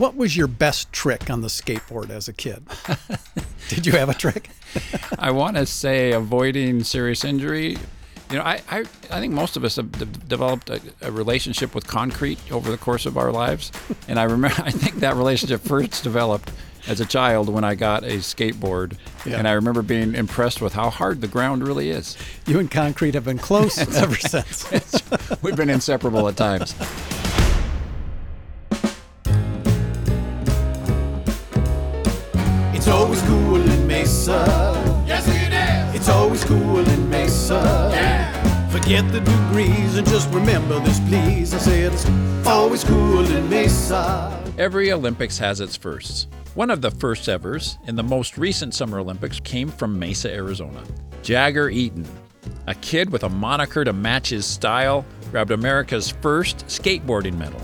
What 0.00 0.16
was 0.16 0.34
your 0.34 0.46
best 0.46 0.90
trick 0.94 1.28
on 1.28 1.42
the 1.42 1.48
skateboard 1.48 2.08
as 2.08 2.26
a 2.26 2.32
kid? 2.32 2.64
Did 3.68 3.84
you 3.84 3.92
have 3.92 4.08
a 4.08 4.14
trick? 4.14 4.48
I 5.18 5.30
want 5.30 5.58
to 5.58 5.66
say 5.66 6.12
avoiding 6.12 6.84
serious 6.84 7.22
injury. 7.22 7.76
You 8.30 8.38
know, 8.38 8.42
I, 8.42 8.62
I, 8.70 8.78
I 9.10 9.20
think 9.20 9.34
most 9.34 9.58
of 9.58 9.64
us 9.64 9.76
have 9.76 9.92
de- 9.92 10.06
developed 10.06 10.70
a, 10.70 10.80
a 11.02 11.12
relationship 11.12 11.74
with 11.74 11.86
concrete 11.86 12.38
over 12.50 12.70
the 12.70 12.78
course 12.78 13.04
of 13.04 13.18
our 13.18 13.30
lives. 13.30 13.72
And 14.08 14.18
I 14.18 14.22
remember, 14.22 14.56
I 14.64 14.70
think 14.70 15.00
that 15.00 15.16
relationship 15.16 15.60
first 15.60 16.02
developed 16.02 16.50
as 16.88 17.00
a 17.00 17.04
child 17.04 17.50
when 17.50 17.62
I 17.62 17.74
got 17.74 18.02
a 18.02 18.20
skateboard. 18.20 18.96
Yeah. 19.26 19.36
And 19.36 19.46
I 19.46 19.52
remember 19.52 19.82
being 19.82 20.14
impressed 20.14 20.62
with 20.62 20.72
how 20.72 20.88
hard 20.88 21.20
the 21.20 21.28
ground 21.28 21.68
really 21.68 21.90
is. 21.90 22.16
You 22.46 22.58
and 22.58 22.70
concrete 22.70 23.12
have 23.12 23.26
been 23.26 23.36
close 23.36 23.76
ever 23.94 24.14
since. 24.14 25.02
We've 25.42 25.56
been 25.56 25.68
inseparable 25.68 26.26
at 26.26 26.38
times. 26.38 26.74
Mesa. 34.00 35.04
Yes, 35.06 35.28
it 35.28 35.52
is. 35.52 36.00
It's 36.00 36.08
always 36.08 36.42
cool 36.44 36.78
in 36.78 37.10
Mesa. 37.10 37.90
Yeah. 37.92 38.68
Forget 38.68 39.06
the 39.12 39.20
degrees 39.20 39.98
and 39.98 40.08
just 40.08 40.32
remember 40.32 40.80
this, 40.80 40.98
please. 41.00 41.52
I 41.52 41.58
said 41.58 41.92
it's 41.92 42.46
always 42.46 42.82
cool 42.82 43.30
in 43.30 43.50
Mesa. 43.50 44.42
Every 44.56 44.90
Olympics 44.90 45.36
has 45.36 45.60
its 45.60 45.76
firsts. 45.76 46.28
One 46.54 46.70
of 46.70 46.80
the 46.80 46.90
first 46.90 47.28
evers 47.28 47.76
in 47.86 47.94
the 47.94 48.02
most 48.02 48.38
recent 48.38 48.72
Summer 48.72 49.00
Olympics 49.00 49.38
came 49.38 49.68
from 49.68 49.98
Mesa, 49.98 50.32
Arizona. 50.32 50.82
Jagger 51.22 51.68
Eaton, 51.68 52.06
a 52.68 52.74
kid 52.76 53.10
with 53.10 53.24
a 53.24 53.28
moniker 53.28 53.84
to 53.84 53.92
match 53.92 54.30
his 54.30 54.46
style, 54.46 55.04
grabbed 55.30 55.50
America's 55.50 56.08
first 56.08 56.66
skateboarding 56.68 57.36
medal, 57.36 57.60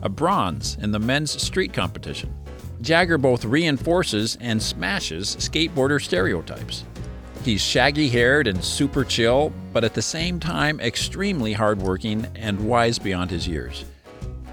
a 0.00 0.08
bronze 0.08 0.78
in 0.80 0.92
the 0.92 0.98
men's 0.98 1.42
street 1.42 1.74
competition. 1.74 2.34
Jagger 2.80 3.18
both 3.18 3.44
reinforces 3.44 4.36
and 4.40 4.62
smashes 4.62 5.36
skateboarder 5.36 6.02
stereotypes. 6.02 6.84
He's 7.44 7.60
shaggy 7.60 8.08
haired 8.08 8.46
and 8.46 8.64
super 8.64 9.04
chill, 9.04 9.52
but 9.72 9.84
at 9.84 9.94
the 9.94 10.02
same 10.02 10.40
time 10.40 10.80
extremely 10.80 11.52
hardworking 11.52 12.26
and 12.34 12.58
wise 12.66 12.98
beyond 12.98 13.30
his 13.30 13.46
years. 13.46 13.84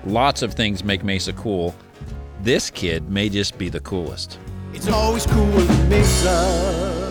Lots 0.05 0.41
of 0.41 0.53
things 0.53 0.83
make 0.83 1.03
Mesa 1.03 1.31
cool. 1.33 1.73
This 2.41 2.69
kid 2.69 3.09
may 3.09 3.29
just 3.29 3.57
be 3.57 3.69
the 3.69 3.79
coolest. 3.79 4.39
It's 4.73 4.87
always 4.87 5.25
cool 5.25 5.59
in 5.59 5.89
Mesa. 5.89 7.07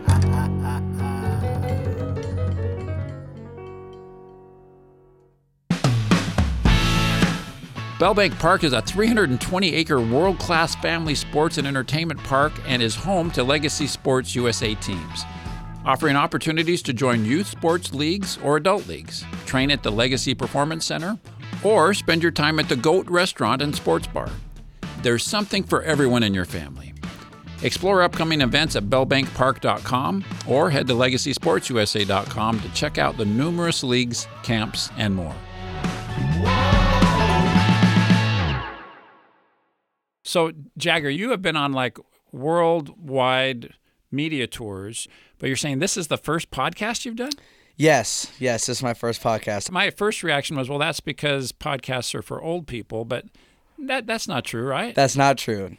Bellbank 7.98 8.36
Park 8.40 8.64
is 8.64 8.72
a 8.72 8.82
320 8.82 9.72
acre 9.72 10.00
world 10.00 10.40
class 10.40 10.74
family 10.74 11.14
sports 11.14 11.58
and 11.58 11.66
entertainment 11.66 12.20
park 12.24 12.52
and 12.66 12.82
is 12.82 12.96
home 12.96 13.30
to 13.30 13.44
Legacy 13.44 13.86
Sports 13.86 14.34
USA 14.34 14.74
teams. 14.74 15.22
Offering 15.84 16.16
opportunities 16.16 16.82
to 16.82 16.92
join 16.92 17.24
youth 17.24 17.46
sports 17.46 17.94
leagues 17.94 18.36
or 18.38 18.56
adult 18.56 18.88
leagues, 18.88 19.24
train 19.46 19.70
at 19.70 19.84
the 19.84 19.92
Legacy 19.92 20.34
Performance 20.34 20.84
Center, 20.84 21.16
or 21.62 21.94
spend 21.94 22.20
your 22.20 22.32
time 22.32 22.58
at 22.58 22.68
the 22.68 22.74
GOAT 22.74 23.08
restaurant 23.08 23.62
and 23.62 23.72
sports 23.72 24.08
bar. 24.08 24.30
There's 25.02 25.22
something 25.22 25.62
for 25.62 25.80
everyone 25.84 26.24
in 26.24 26.34
your 26.34 26.46
family. 26.46 26.94
Explore 27.62 28.02
upcoming 28.02 28.40
events 28.40 28.74
at 28.74 28.90
bellbankpark.com 28.90 30.24
or 30.48 30.68
head 30.68 30.88
to 30.88 30.94
legacysportsusa.com 30.94 32.60
to 32.60 32.72
check 32.72 32.98
out 32.98 33.16
the 33.16 33.24
numerous 33.24 33.84
leagues, 33.84 34.26
camps, 34.42 34.90
and 34.96 35.14
more. 35.14 35.36
So, 40.34 40.50
Jagger, 40.76 41.10
you 41.10 41.30
have 41.30 41.42
been 41.42 41.54
on 41.54 41.72
like 41.72 41.96
worldwide 42.32 43.74
media 44.10 44.48
tours, 44.48 45.06
but 45.38 45.46
you're 45.46 45.54
saying 45.54 45.78
this 45.78 45.96
is 45.96 46.08
the 46.08 46.16
first 46.16 46.50
podcast 46.50 47.04
you've 47.04 47.14
done? 47.14 47.30
Yes, 47.76 48.32
yes, 48.40 48.66
this 48.66 48.78
is 48.78 48.82
my 48.82 48.94
first 48.94 49.22
podcast. 49.22 49.70
My 49.70 49.90
first 49.90 50.24
reaction 50.24 50.56
was, 50.56 50.68
well, 50.68 50.80
that's 50.80 50.98
because 50.98 51.52
podcasts 51.52 52.16
are 52.16 52.22
for 52.22 52.42
old 52.42 52.66
people, 52.66 53.04
but 53.04 53.26
that 53.78 54.08
that's 54.08 54.26
not 54.26 54.44
true, 54.44 54.66
right? 54.66 54.92
That's 54.92 55.14
not 55.14 55.38
true. 55.38 55.76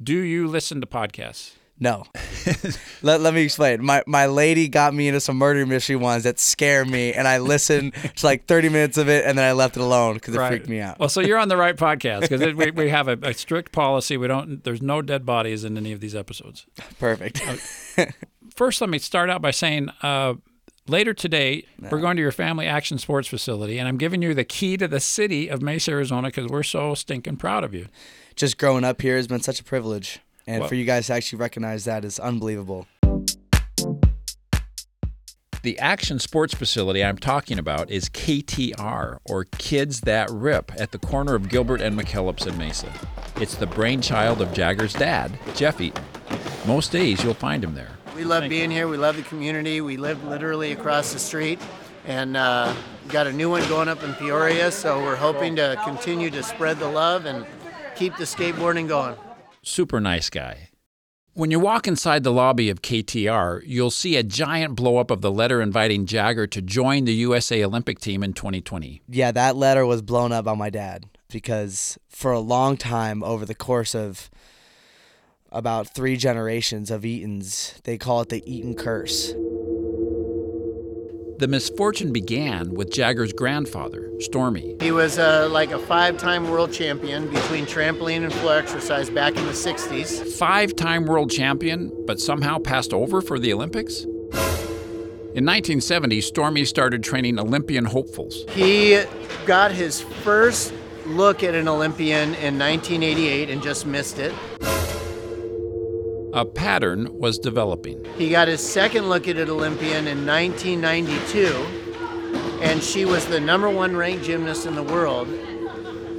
Do 0.00 0.14
you 0.14 0.46
listen 0.46 0.80
to 0.82 0.86
podcasts? 0.86 1.54
No. 1.78 2.04
let, 3.02 3.20
let 3.20 3.34
me 3.34 3.42
explain. 3.42 3.84
My 3.84 4.02
my 4.06 4.26
lady 4.26 4.68
got 4.68 4.94
me 4.94 5.08
into 5.08 5.20
some 5.20 5.36
murder 5.36 5.66
mystery 5.66 5.96
ones 5.96 6.22
that 6.22 6.38
scare 6.38 6.84
me, 6.84 7.12
and 7.12 7.28
I 7.28 7.38
listened 7.38 7.92
to 8.16 8.26
like 8.26 8.46
30 8.46 8.70
minutes 8.70 8.96
of 8.96 9.08
it, 9.08 9.26
and 9.26 9.36
then 9.36 9.44
I 9.44 9.52
left 9.52 9.76
it 9.76 9.80
alone 9.80 10.14
because 10.14 10.34
it 10.34 10.38
freaked 10.48 10.68
me 10.68 10.80
out. 10.80 10.98
Well, 10.98 11.10
so 11.10 11.20
you're 11.20 11.38
on 11.38 11.48
the 11.48 11.56
right 11.56 11.76
podcast 11.76 12.22
because 12.22 12.54
we, 12.54 12.70
we 12.70 12.88
have 12.88 13.08
a, 13.08 13.18
a 13.22 13.34
strict 13.34 13.72
policy. 13.72 14.16
We 14.16 14.26
don't. 14.26 14.64
There's 14.64 14.80
no 14.80 15.02
dead 15.02 15.26
bodies 15.26 15.64
in 15.64 15.76
any 15.76 15.92
of 15.92 16.00
these 16.00 16.14
episodes. 16.14 16.66
Perfect. 16.98 17.42
First, 18.54 18.80
let 18.80 18.88
me 18.88 18.98
start 18.98 19.28
out 19.30 19.42
by 19.42 19.50
saying. 19.50 19.90
Uh, 20.02 20.34
Later 20.88 21.12
today, 21.14 21.66
we're 21.90 21.98
going 21.98 22.14
to 22.14 22.22
your 22.22 22.30
family 22.30 22.64
action 22.66 22.98
sports 22.98 23.26
facility, 23.26 23.76
and 23.80 23.88
I'm 23.88 23.96
giving 23.96 24.22
you 24.22 24.34
the 24.34 24.44
key 24.44 24.76
to 24.76 24.86
the 24.86 25.00
city 25.00 25.48
of 25.48 25.60
Mesa, 25.60 25.90
Arizona, 25.90 26.28
because 26.28 26.46
we're 26.46 26.62
so 26.62 26.94
stinking 26.94 27.38
proud 27.38 27.64
of 27.64 27.74
you. 27.74 27.88
Just 28.36 28.56
growing 28.56 28.84
up 28.84 29.02
here 29.02 29.16
has 29.16 29.26
been 29.26 29.40
such 29.40 29.58
a 29.58 29.64
privilege, 29.64 30.20
and 30.46 30.60
Well- 30.60 30.68
for 30.68 30.74
you 30.74 30.84
guys 30.84 31.06
to 31.08 31.14
actually 31.14 31.38
recognize 31.38 31.84
that 31.84 32.04
is 32.04 32.18
unbelievable. 32.18 32.86
The 35.62 35.78
action 35.80 36.20
sports 36.20 36.54
facility 36.54 37.04
I'm 37.04 37.18
talking 37.18 37.58
about 37.58 37.90
is 37.90 38.08
KTR, 38.08 39.18
or 39.24 39.46
Kids 39.58 40.02
That 40.02 40.30
Rip, 40.30 40.70
at 40.78 40.92
the 40.92 40.98
corner 40.98 41.34
of 41.34 41.48
Gilbert 41.48 41.80
and 41.80 41.98
McKellips 41.98 42.46
in 42.46 42.56
Mesa. 42.56 42.92
It's 43.40 43.56
the 43.56 43.66
brainchild 43.66 44.40
of 44.40 44.52
Jagger's 44.52 44.92
dad, 44.92 45.36
Jeff 45.56 45.80
Eaton. 45.80 46.04
Most 46.66 46.92
days 46.92 47.24
you'll 47.24 47.34
find 47.34 47.64
him 47.64 47.74
there. 47.74 47.90
We 48.14 48.22
love 48.22 48.48
being 48.48 48.70
here. 48.70 48.86
We 48.86 48.96
love 48.96 49.16
the 49.16 49.22
community. 49.22 49.80
We 49.80 49.96
live 49.96 50.22
literally 50.24 50.70
across 50.70 51.12
the 51.12 51.18
street, 51.18 51.58
and 52.06 52.36
uh, 52.36 52.72
got 53.08 53.26
a 53.26 53.32
new 53.32 53.50
one 53.50 53.66
going 53.68 53.88
up 53.88 54.04
in 54.04 54.14
Peoria. 54.14 54.70
So 54.70 55.02
we're 55.02 55.16
hoping 55.16 55.56
to 55.56 55.80
continue 55.84 56.30
to 56.30 56.44
spread 56.44 56.78
the 56.78 56.88
love 56.88 57.26
and 57.26 57.44
keep 57.96 58.16
the 58.18 58.24
skateboarding 58.24 58.86
going. 58.86 59.16
Super 59.68 60.00
nice 60.00 60.30
guy. 60.30 60.68
When 61.34 61.50
you 61.50 61.58
walk 61.58 61.88
inside 61.88 62.22
the 62.22 62.32
lobby 62.32 62.70
of 62.70 62.82
KTR, 62.82 63.62
you'll 63.66 63.90
see 63.90 64.14
a 64.14 64.22
giant 64.22 64.76
blow 64.76 64.98
up 64.98 65.10
of 65.10 65.22
the 65.22 65.30
letter 65.30 65.60
inviting 65.60 66.06
Jagger 66.06 66.46
to 66.46 66.62
join 66.62 67.04
the 67.04 67.12
USA 67.14 67.64
Olympic 67.64 67.98
team 67.98 68.22
in 68.22 68.32
2020. 68.32 69.02
Yeah, 69.08 69.32
that 69.32 69.56
letter 69.56 69.84
was 69.84 70.02
blown 70.02 70.30
up 70.30 70.44
by 70.44 70.54
my 70.54 70.70
dad 70.70 71.06
because 71.28 71.98
for 72.08 72.30
a 72.30 72.38
long 72.38 72.76
time 72.76 73.24
over 73.24 73.44
the 73.44 73.56
course 73.56 73.92
of 73.92 74.30
about 75.50 75.92
three 75.92 76.16
generations 76.16 76.88
of 76.88 77.02
Eatons, 77.02 77.82
they 77.82 77.98
call 77.98 78.20
it 78.20 78.28
the 78.28 78.48
Eaton 78.48 78.76
curse. 78.76 79.34
The 81.38 81.48
misfortune 81.48 82.14
began 82.14 82.72
with 82.72 82.90
Jagger's 82.90 83.34
grandfather, 83.34 84.10
Stormy. 84.20 84.74
He 84.80 84.90
was 84.90 85.18
uh, 85.18 85.50
like 85.50 85.70
a 85.70 85.78
five-time 85.78 86.50
world 86.50 86.72
champion 86.72 87.28
between 87.28 87.66
trampoline 87.66 88.24
and 88.24 88.32
floor 88.32 88.56
exercise 88.56 89.10
back 89.10 89.36
in 89.36 89.44
the 89.44 89.52
60s. 89.52 90.26
Five 90.38 90.74
time 90.74 91.04
world 91.04 91.30
champion, 91.30 91.92
but 92.06 92.20
somehow 92.20 92.58
passed 92.58 92.94
over 92.94 93.20
for 93.20 93.38
the 93.38 93.52
Olympics? 93.52 94.04
In 94.04 95.44
1970, 95.44 96.22
Stormy 96.22 96.64
started 96.64 97.02
training 97.02 97.38
Olympian 97.38 97.84
hopefuls. 97.84 98.46
He 98.48 99.04
got 99.44 99.72
his 99.72 100.00
first 100.00 100.72
look 101.04 101.42
at 101.42 101.54
an 101.54 101.68
Olympian 101.68 102.34
in 102.36 102.58
1988 102.58 103.50
and 103.50 103.62
just 103.62 103.84
missed 103.84 104.18
it. 104.18 104.34
A 106.36 106.44
pattern 106.44 107.18
was 107.18 107.38
developing. 107.38 108.04
He 108.18 108.28
got 108.28 108.46
his 108.46 108.60
second 108.60 109.08
look 109.08 109.26
at 109.26 109.38
an 109.38 109.48
Olympian 109.48 110.06
in 110.06 110.26
1992, 110.26 111.46
and 112.60 112.82
she 112.82 113.06
was 113.06 113.24
the 113.24 113.40
number 113.40 113.70
one 113.70 113.96
ranked 113.96 114.26
gymnast 114.26 114.66
in 114.66 114.74
the 114.74 114.82
world. 114.82 115.28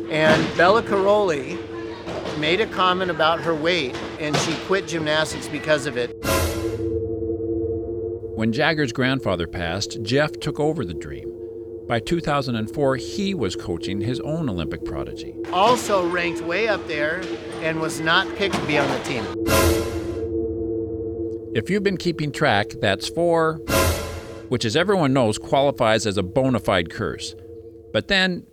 And 0.09 0.57
Bela 0.57 0.81
Karolyi 0.81 1.59
made 2.39 2.61
a 2.61 2.65
comment 2.65 3.11
about 3.11 3.41
her 3.41 3.53
weight, 3.53 3.95
and 4.19 4.35
she 4.37 4.55
quit 4.65 4.87
gymnastics 4.87 5.47
because 5.47 5.85
of 5.85 5.97
it. 5.97 6.07
When 8.35 8.51
Jagger's 8.51 8.91
grandfather 8.91 9.45
passed, 9.45 10.01
Jeff 10.01 10.31
took 10.39 10.59
over 10.59 10.83
the 10.83 10.95
dream. 10.95 11.31
By 11.87 11.99
2004, 11.99 12.95
he 12.95 13.35
was 13.35 13.55
coaching 13.55 14.01
his 14.01 14.19
own 14.21 14.49
Olympic 14.49 14.83
prodigy. 14.83 15.35
Also 15.53 16.09
ranked 16.09 16.41
way 16.41 16.67
up 16.67 16.87
there 16.87 17.21
and 17.61 17.79
was 17.79 17.99
not 18.01 18.27
picked 18.35 18.55
to 18.55 18.65
be 18.65 18.79
on 18.79 18.89
the 18.89 18.99
team. 19.03 19.86
If 21.57 21.71
you've 21.71 21.81
been 21.81 21.97
keeping 21.97 22.31
track, 22.31 22.67
that's 22.81 23.09
four, 23.09 23.55
which, 24.49 24.63
as 24.63 24.75
everyone 24.75 25.11
knows, 25.11 25.39
qualifies 25.39 26.05
as 26.05 26.15
a 26.15 26.21
bona 26.21 26.59
fide 26.59 26.91
curse. 26.91 27.33
But 27.91 28.09
then, 28.09 28.45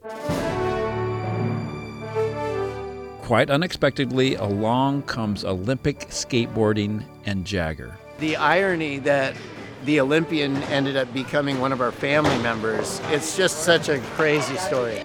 quite 3.20 3.50
unexpectedly, 3.50 4.36
along 4.36 5.02
comes 5.02 5.44
Olympic 5.44 6.08
skateboarding 6.08 7.04
and 7.26 7.44
Jagger. 7.44 7.94
The 8.20 8.36
irony 8.36 9.00
that 9.00 9.36
the 9.84 10.00
Olympian 10.00 10.56
ended 10.62 10.96
up 10.96 11.12
becoming 11.12 11.60
one 11.60 11.72
of 11.72 11.82
our 11.82 11.92
family 11.92 12.38
members, 12.38 13.02
it's 13.08 13.36
just 13.36 13.64
such 13.64 13.90
a 13.90 13.98
crazy 14.16 14.56
story. 14.56 15.02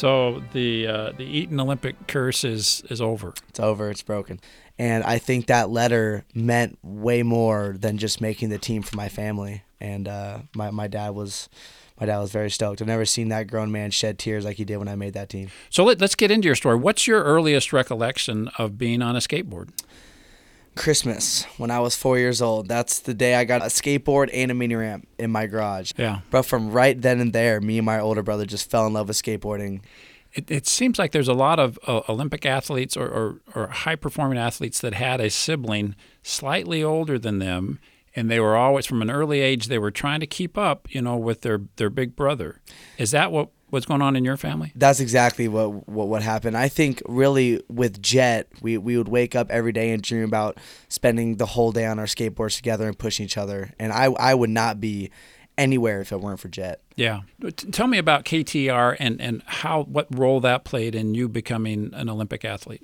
So 0.00 0.42
the 0.54 0.86
uh, 0.86 1.12
the 1.12 1.24
Eaton 1.24 1.60
Olympic 1.60 2.06
curse 2.06 2.42
is 2.42 2.82
is 2.88 3.02
over. 3.02 3.34
It's 3.50 3.60
over. 3.60 3.90
It's 3.90 4.02
broken. 4.02 4.40
And 4.78 5.04
I 5.04 5.18
think 5.18 5.48
that 5.48 5.68
letter 5.68 6.24
meant 6.34 6.78
way 6.82 7.22
more 7.22 7.76
than 7.78 7.98
just 7.98 8.18
making 8.18 8.48
the 8.48 8.56
team 8.56 8.80
for 8.80 8.96
my 8.96 9.10
family. 9.10 9.62
And 9.78 10.08
uh, 10.08 10.38
my 10.56 10.70
my 10.70 10.88
dad 10.88 11.10
was 11.10 11.50
my 12.00 12.06
dad 12.06 12.18
was 12.18 12.32
very 12.32 12.50
stoked. 12.50 12.80
I've 12.80 12.88
never 12.88 13.04
seen 13.04 13.28
that 13.28 13.46
grown 13.48 13.70
man 13.70 13.90
shed 13.90 14.18
tears 14.18 14.46
like 14.46 14.56
he 14.56 14.64
did 14.64 14.78
when 14.78 14.88
I 14.88 14.96
made 14.96 15.12
that 15.12 15.28
team. 15.28 15.50
So 15.68 15.84
let, 15.84 16.00
let's 16.00 16.14
get 16.14 16.30
into 16.30 16.46
your 16.46 16.54
story. 16.54 16.76
What's 16.76 17.06
your 17.06 17.22
earliest 17.22 17.70
recollection 17.70 18.48
of 18.56 18.78
being 18.78 19.02
on 19.02 19.16
a 19.16 19.18
skateboard? 19.18 19.68
Christmas 20.80 21.44
when 21.58 21.70
I 21.70 21.78
was 21.80 21.94
four 21.94 22.18
years 22.18 22.40
old. 22.40 22.66
That's 22.66 23.00
the 23.00 23.12
day 23.12 23.34
I 23.34 23.44
got 23.44 23.60
a 23.60 23.66
skateboard 23.66 24.30
and 24.32 24.50
a 24.50 24.54
mini 24.54 24.74
ramp 24.74 25.06
in 25.18 25.30
my 25.30 25.46
garage. 25.46 25.92
Yeah. 25.98 26.20
But 26.30 26.46
from 26.46 26.70
right 26.70 26.98
then 26.98 27.20
and 27.20 27.34
there, 27.34 27.60
me 27.60 27.76
and 27.76 27.84
my 27.84 28.00
older 28.00 28.22
brother 28.22 28.46
just 28.46 28.70
fell 28.70 28.86
in 28.86 28.94
love 28.94 29.08
with 29.08 29.22
skateboarding. 29.22 29.82
It, 30.32 30.50
it 30.50 30.66
seems 30.66 30.98
like 30.98 31.12
there's 31.12 31.28
a 31.28 31.34
lot 31.34 31.58
of 31.58 31.78
uh, 31.86 32.00
Olympic 32.08 32.46
athletes 32.46 32.96
or, 32.96 33.06
or, 33.06 33.40
or 33.54 33.66
high 33.66 33.94
performing 33.94 34.38
athletes 34.38 34.80
that 34.80 34.94
had 34.94 35.20
a 35.20 35.28
sibling 35.28 35.96
slightly 36.22 36.82
older 36.82 37.18
than 37.18 37.40
them, 37.40 37.78
and 38.16 38.30
they 38.30 38.40
were 38.40 38.56
always 38.56 38.86
from 38.86 39.02
an 39.02 39.10
early 39.10 39.40
age 39.40 39.66
they 39.66 39.78
were 39.78 39.90
trying 39.90 40.20
to 40.20 40.26
keep 40.26 40.56
up, 40.56 40.88
you 40.94 41.02
know, 41.02 41.16
with 41.16 41.42
their 41.42 41.60
their 41.76 41.90
big 41.90 42.16
brother. 42.16 42.62
Is 42.96 43.10
that 43.10 43.30
what 43.30 43.50
what's 43.70 43.86
going 43.86 44.02
on 44.02 44.16
in 44.16 44.24
your 44.24 44.36
family? 44.36 44.72
That's 44.74 45.00
exactly 45.00 45.48
what 45.48 45.88
what 45.88 46.08
what 46.08 46.22
happened. 46.22 46.56
I 46.56 46.68
think 46.68 47.02
really 47.06 47.62
with 47.68 48.02
Jett, 48.02 48.48
we 48.60 48.78
we 48.78 48.96
would 48.96 49.08
wake 49.08 49.34
up 49.34 49.50
every 49.50 49.72
day 49.72 49.90
and 49.90 50.02
dream 50.02 50.24
about 50.24 50.58
spending 50.88 51.36
the 51.36 51.46
whole 51.46 51.72
day 51.72 51.86
on 51.86 51.98
our 51.98 52.06
skateboards 52.06 52.56
together 52.56 52.86
and 52.86 52.98
pushing 52.98 53.24
each 53.24 53.36
other. 53.36 53.72
And 53.78 53.92
I 53.92 54.04
I 54.04 54.34
would 54.34 54.50
not 54.50 54.80
be 54.80 55.10
anywhere 55.58 56.00
if 56.00 56.10
it 56.10 56.20
weren't 56.20 56.40
for 56.40 56.48
Jett. 56.48 56.80
Yeah. 56.96 57.20
Tell 57.70 57.86
me 57.86 57.98
about 57.98 58.24
KTR 58.24 58.96
and, 58.98 59.20
and 59.20 59.42
how 59.46 59.82
what 59.84 60.06
role 60.10 60.40
that 60.40 60.64
played 60.64 60.94
in 60.94 61.14
you 61.14 61.28
becoming 61.28 61.90
an 61.92 62.08
Olympic 62.08 62.44
athlete. 62.44 62.82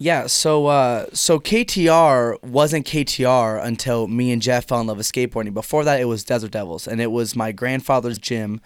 Yeah, 0.00 0.28
so 0.28 0.66
uh, 0.66 1.06
so 1.12 1.40
KTR 1.40 2.40
wasn't 2.44 2.86
KTR 2.86 3.64
until 3.64 4.06
me 4.06 4.30
and 4.30 4.40
Jeff 4.40 4.68
fell 4.68 4.80
in 4.80 4.86
love 4.86 4.98
with 4.98 5.10
skateboarding. 5.10 5.52
Before 5.54 5.82
that, 5.82 6.00
it 6.00 6.04
was 6.04 6.22
Desert 6.22 6.52
Devils, 6.52 6.86
and 6.86 7.00
it 7.00 7.10
was 7.10 7.34
my 7.34 7.50
grandfather's 7.50 8.16
gym, 8.16 8.60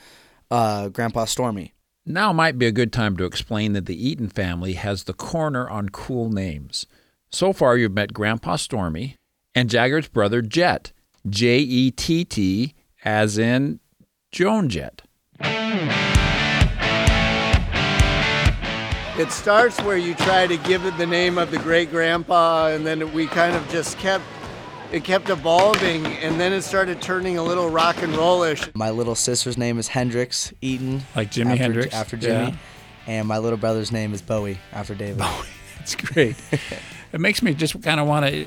uh, 0.53 0.89
Grandpa 0.91 1.25
Stormy. 1.25 1.73
Now 2.05 2.33
might 2.33 2.59
be 2.59 2.67
a 2.67 2.73
good 2.73 2.93
time 2.93 3.17
to 3.17 3.25
explain 3.25 3.73
that 3.73 3.87
the 3.87 4.09
Eaton 4.09 4.29
family 4.29 4.75
has 4.75 5.05
the 5.05 5.15
corner 5.15 5.69
on 5.69 5.89
cool 5.89 6.29
names. 6.31 6.85
So 7.31 7.55
far, 7.55 7.79
you've 7.79 7.93
met 7.93 8.13
Grandpa 8.13 8.57
Stormy 8.57 9.17
and 9.55 9.71
Jagger's 9.71 10.09
brother 10.09 10.43
Jett, 10.43 10.93
J 11.27 11.59
E 11.59 11.91
T 11.91 12.25
T, 12.27 12.75
as 13.03 13.39
in 13.39 13.81
Joan 14.31 14.69
Jett. 14.69 15.03
It 19.19 19.31
starts 19.31 19.81
where 19.83 19.97
you 19.97 20.15
try 20.15 20.47
to 20.47 20.57
give 20.59 20.85
it 20.85 20.97
the 20.99 21.07
name 21.07 21.39
of 21.39 21.51
the 21.51 21.59
great 21.59 21.91
grandpa, 21.91 22.69
and 22.69 22.87
then 22.87 23.13
we 23.15 23.27
kind 23.27 23.57
of 23.57 23.67
just 23.71 23.99
kept 23.99 24.25
it 24.93 25.05
kept 25.05 25.31
evolving, 25.31 26.05
and 26.07 26.39
then 26.39 26.53
it 26.53 26.63
started 26.63 27.01
turning 27.01 27.39
a 27.39 27.43
little 27.43 27.71
rock 27.71 28.03
and 28.03 28.15
rollish. 28.15 28.63
My 28.75 28.91
little 28.91 29.15
sister's 29.15 29.57
name 29.57 29.79
is 29.79 29.89
Hendrix 29.89 30.53
Eaton, 30.61 31.03
Like 31.17 31.31
Jimi 31.31 31.53
after, 31.53 31.57
Hendrix? 31.63 31.95
after 31.95 32.17
Jimi, 32.17 32.51
Yeah. 32.51 32.55
and 33.07 33.27
my 33.27 33.39
little 33.39 33.57
brother's 33.59 33.91
name 33.91 34.13
is 34.13 34.21
Bowie 34.23 34.59
after 34.73 34.95
David. 34.95 35.19
That's 35.79 35.95
great. 35.95 36.37
it 37.13 37.21
makes 37.21 37.43
me 37.43 37.55
just 37.55 37.81
kind 37.83 37.99
of 38.01 38.07
want 38.07 38.27
to 38.27 38.47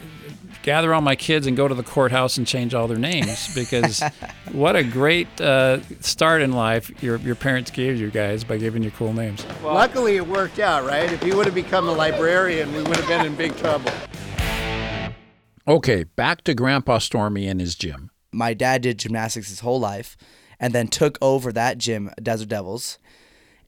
gather 0.62 0.94
all 0.96 1.02
my 1.02 1.16
kids 1.16 1.46
and 1.46 1.56
go 1.56 1.68
to 1.68 1.76
the 1.76 1.84
courthouse 1.84 2.38
and 2.38 2.48
change 2.48 2.74
all 2.74 2.88
their 2.88 2.98
names 2.98 3.54
because 3.56 4.02
what 4.52 4.76
a 4.76 4.84
great 4.84 5.28
uh, 5.40 5.80
start 6.00 6.42
in 6.42 6.52
life 6.54 6.92
your, 7.04 7.18
your 7.18 7.36
parents 7.36 7.70
gave 7.70 8.00
you 8.00 8.10
guys 8.10 8.44
by 8.44 8.58
giving 8.58 8.82
you 8.82 8.90
cool 8.92 9.14
names. 9.14 9.46
Luckily, 9.64 10.16
it 10.16 10.26
worked 10.28 10.58
out, 10.60 10.84
right? 10.86 11.12
If 11.12 11.24
you 11.24 11.36
would 11.38 11.46
have 11.46 11.54
become 11.56 11.88
a 11.88 11.92
librarian, 11.92 12.72
we 12.74 12.82
would 12.84 12.98
have 12.98 13.08
been 13.08 13.26
in 13.26 13.36
big 13.36 13.56
trouble. 13.58 13.92
Okay, 15.68 16.04
back 16.04 16.44
to 16.44 16.54
Grandpa 16.54 17.00
Stormy 17.00 17.48
and 17.48 17.60
his 17.60 17.74
gym. 17.76 18.12
my 18.32 18.54
dad 18.54 18.84
did 18.84 19.00
gymnastics 19.00 19.50
his 19.50 19.62
whole 19.62 19.80
life 19.80 20.16
and 20.60 20.74
then 20.74 20.88
took 20.88 21.18
over 21.22 21.52
that 21.52 21.78
gym, 21.80 22.12
Desert 22.22 22.50
Devils. 22.50 23.00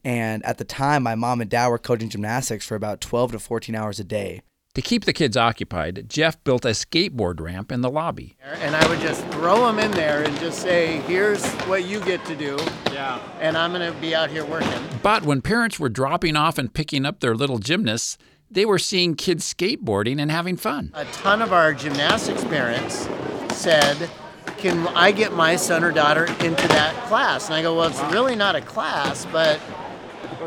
And 0.04 0.44
at 0.44 0.58
the 0.58 0.64
time, 0.64 1.02
my 1.02 1.16
mom 1.16 1.40
and 1.40 1.50
dad 1.50 1.68
were 1.68 1.78
coaching 1.78 2.08
gymnastics 2.08 2.64
for 2.66 2.76
about 2.76 3.00
12 3.00 3.32
to 3.32 3.38
14 3.40 3.74
hours 3.74 3.98
a 3.98 4.04
day. 4.04 4.42
To 4.74 4.82
keep 4.82 5.06
the 5.06 5.12
kids 5.12 5.36
occupied, 5.36 6.08
Jeff 6.08 6.42
built 6.44 6.64
a 6.64 6.68
skateboard 6.68 7.40
ramp 7.40 7.72
in 7.72 7.80
the 7.80 7.90
lobby. 7.90 8.36
And 8.44 8.76
I 8.76 8.88
would 8.88 9.00
just 9.00 9.26
throw 9.28 9.66
them 9.66 9.80
in 9.80 9.90
there 9.90 10.22
and 10.22 10.38
just 10.38 10.60
say, 10.60 10.98
here's 11.00 11.44
what 11.62 11.84
you 11.84 12.00
get 12.00 12.24
to 12.26 12.36
do. 12.36 12.56
Yeah. 12.92 13.20
And 13.40 13.56
I'm 13.56 13.72
going 13.72 13.92
to 13.92 13.98
be 14.00 14.14
out 14.14 14.30
here 14.30 14.44
working. 14.44 14.70
But 15.02 15.24
when 15.24 15.42
parents 15.42 15.80
were 15.80 15.88
dropping 15.88 16.36
off 16.36 16.58
and 16.58 16.72
picking 16.72 17.04
up 17.04 17.18
their 17.20 17.34
little 17.34 17.58
gymnasts, 17.58 18.18
they 18.50 18.64
were 18.64 18.78
seeing 18.78 19.14
kids 19.14 19.52
skateboarding 19.52 20.20
and 20.20 20.30
having 20.30 20.56
fun. 20.56 20.90
A 20.94 21.04
ton 21.06 21.42
of 21.42 21.52
our 21.52 21.74
gymnastics 21.74 22.44
parents 22.44 23.08
said, 23.52 24.10
can 24.56 24.88
I 24.88 25.12
get 25.12 25.32
my 25.32 25.56
son 25.56 25.84
or 25.84 25.92
daughter 25.92 26.24
into 26.24 26.68
that 26.68 26.94
class? 27.06 27.46
And 27.46 27.54
I 27.54 27.62
go, 27.62 27.76
well, 27.76 27.88
it's 27.88 28.00
really 28.12 28.34
not 28.34 28.56
a 28.56 28.60
class, 28.60 29.26
but 29.26 29.60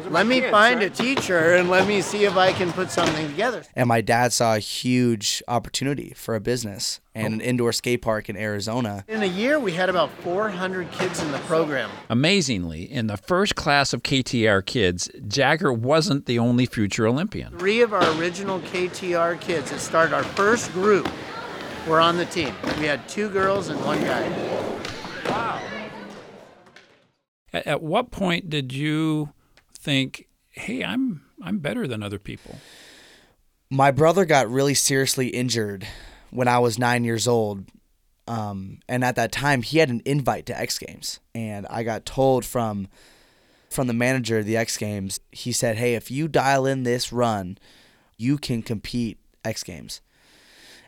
let 0.09 0.25
me 0.25 0.41
find 0.41 0.81
a 0.81 0.89
teacher 0.89 1.55
and 1.55 1.69
let 1.69 1.87
me 1.87 2.01
see 2.01 2.25
if 2.25 2.37
I 2.37 2.51
can 2.53 2.71
put 2.71 2.91
something 2.91 3.27
together. 3.27 3.63
And 3.75 3.87
my 3.87 4.01
dad 4.01 4.33
saw 4.33 4.55
a 4.55 4.59
huge 4.59 5.43
opportunity 5.47 6.13
for 6.15 6.35
a 6.35 6.39
business 6.39 6.99
and 7.13 7.33
oh. 7.33 7.35
an 7.35 7.41
indoor 7.41 7.71
skate 7.71 8.01
park 8.01 8.29
in 8.29 8.37
Arizona. 8.37 9.03
In 9.07 9.23
a 9.23 9.27
year, 9.27 9.59
we 9.59 9.73
had 9.73 9.89
about 9.89 10.11
400 10.21 10.91
kids 10.91 11.21
in 11.21 11.31
the 11.31 11.39
program. 11.39 11.89
Amazingly, 12.09 12.83
in 12.83 13.07
the 13.07 13.17
first 13.17 13.55
class 13.55 13.93
of 13.93 14.03
KTR 14.03 14.65
kids, 14.65 15.09
Jagger 15.27 15.73
wasn't 15.73 16.25
the 16.25 16.39
only 16.39 16.65
future 16.65 17.07
Olympian. 17.07 17.57
Three 17.57 17.81
of 17.81 17.93
our 17.93 18.17
original 18.17 18.59
KTR 18.61 19.39
kids 19.41 19.71
that 19.71 19.79
started 19.79 20.13
our 20.13 20.23
first 20.23 20.71
group 20.73 21.09
were 21.87 21.99
on 21.99 22.17
the 22.17 22.25
team. 22.25 22.53
We 22.79 22.85
had 22.85 23.07
two 23.07 23.29
girls 23.29 23.69
and 23.69 23.83
one 23.85 24.01
guy. 24.01 24.51
At, 27.53 27.67
at 27.67 27.81
what 27.81 28.11
point 28.11 28.49
did 28.49 28.71
you 28.73 29.29
think, 29.81 30.27
"Hey, 30.49 30.83
I'm 30.83 31.23
I'm 31.41 31.59
better 31.59 31.87
than 31.87 32.03
other 32.03 32.19
people"? 32.19 32.59
My 33.69 33.91
brother 33.91 34.25
got 34.25 34.49
really 34.49 34.73
seriously 34.73 35.27
injured 35.27 35.87
when 36.29 36.47
I 36.47 36.59
was 36.59 36.79
nine 36.79 37.03
years 37.03 37.27
old. 37.27 37.65
Um, 38.27 38.79
and 38.87 39.03
at 39.03 39.15
that 39.15 39.31
time, 39.31 39.61
he 39.61 39.79
had 39.79 39.89
an 39.89 40.01
invite 40.05 40.45
to 40.47 40.59
X 40.59 40.77
Games. 40.77 41.19
And 41.35 41.67
I 41.69 41.83
got 41.83 42.05
told 42.05 42.45
from 42.45 42.87
from 43.69 43.87
the 43.87 43.93
manager 43.93 44.39
of 44.39 44.45
the 44.45 44.57
X 44.57 44.77
Games, 44.77 45.19
he 45.31 45.51
said, 45.51 45.77
Hey, 45.77 45.95
if 45.95 46.11
you 46.11 46.27
dial 46.27 46.65
in 46.65 46.83
this 46.83 47.11
run, 47.11 47.57
you 48.17 48.37
can 48.37 48.61
compete 48.61 49.17
X 49.43 49.63
Games. 49.63 50.01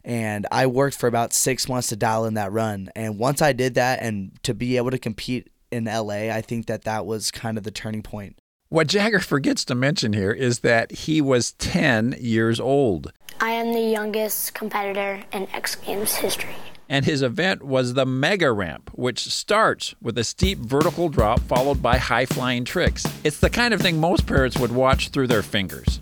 And 0.04 0.46
I 0.52 0.68
worked 0.68 0.98
for 0.98 1.08
about 1.08 1.32
six 1.32 1.70
months 1.70 1.88
to 1.88 1.96
dial 1.96 2.26
in 2.26 2.34
that 2.34 2.52
run. 2.52 2.90
And 2.94 3.18
once 3.18 3.42
I 3.42 3.54
did 3.54 3.76
that 3.76 4.02
and 4.02 4.38
to 4.44 4.54
be 4.54 4.76
able 4.76 4.92
to 4.92 4.98
compete 4.98 5.50
in 5.72 5.86
LA, 5.86 6.30
I 6.30 6.42
think 6.42 6.68
that 6.68 6.84
that 6.84 7.06
was 7.06 7.32
kind 7.32 7.58
of 7.58 7.64
the 7.64 7.72
turning 7.72 8.04
point. 8.04 8.38
What 8.74 8.88
Jagger 8.88 9.20
forgets 9.20 9.64
to 9.66 9.76
mention 9.76 10.14
here 10.14 10.32
is 10.32 10.62
that 10.62 10.92
he 10.92 11.22
was 11.22 11.52
10 11.60 12.16
years 12.20 12.60
old, 12.60 13.14
I 13.40 13.52
am 13.52 13.72
the 13.72 13.80
youngest 13.80 14.56
competitor 14.56 15.22
in 15.32 15.48
X 15.54 15.76
Games 15.76 16.16
history. 16.16 16.56
and 16.90 17.06
his 17.06 17.22
event 17.22 17.62
was 17.62 17.94
the 17.94 18.08
Mega 18.08 18.52
Ramp, 18.52 18.90
which 18.96 19.32
starts 19.32 19.94
with 20.02 20.18
a 20.18 20.24
steep 20.24 20.58
vertical 20.58 21.08
drop 21.08 21.40
followed 21.42 21.84
by 21.84 22.00
high 22.00 22.26
flying 22.26 22.66
tricks. 22.66 23.06
It's 23.24 23.40
the 23.40 23.52
kind 23.52 23.76
of 23.76 23.80
thing 23.80 24.00
most 24.00 24.26
parents 24.26 24.58
would 24.58 24.72
watch 24.72 25.10
through 25.10 25.28
their 25.28 25.44
fingers. 25.44 26.00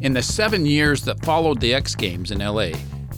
In 0.00 0.14
the 0.14 0.22
seven 0.22 0.64
years 0.64 1.02
that 1.02 1.22
followed 1.26 1.60
the 1.60 1.74
X 1.74 1.94
Games 1.94 2.30
in 2.30 2.38
LA, 2.38 2.70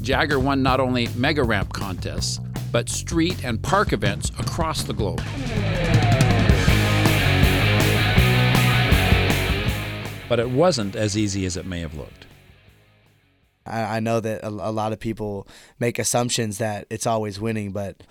Jagger 0.03 0.41
won 0.41 0.65
not 0.65 0.81
only 0.81 1.07
Mega 1.15 1.45
Ramp 1.45 1.73
contests, 1.73 2.41
but 2.73 2.89
street 2.89 3.45
and 3.45 3.63
park 3.63 3.93
events 3.93 4.31
across 4.41 4.83
the 4.83 4.95
globe. 4.95 5.23
But 10.29 10.41
it 10.41 10.51
wasn't 10.51 10.95
as 10.95 11.17
easy 11.17 11.47
as 11.47 11.57
it 11.57 11.67
may 11.67 11.81
have 11.81 11.95
looked. 11.95 12.27
I, 13.65 13.97
I 13.97 14.01
know 14.01 14.21
that 14.21 14.45
a, 14.45 14.49
a 14.49 14.73
lot 14.73 14.93
of 14.93 15.01
people 15.01 15.47
make 15.79 15.99
assumptions 15.99 16.59
that 16.59 16.87
it's 16.91 17.07
always 17.07 17.41
winning, 17.41 17.73
but 17.73 18.03